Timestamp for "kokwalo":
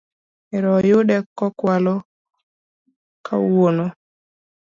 1.37-1.95